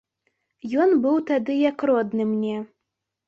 [0.85, 2.57] Ён быў тады як родны мне.